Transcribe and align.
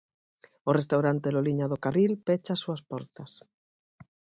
O 0.69 0.71
restaurante 0.79 1.33
Loliña 1.35 1.69
do 1.71 1.81
Carril 1.85 2.13
pecha 2.27 2.51
as 2.55 2.61
súas 2.63 2.81
portas. 2.91 3.31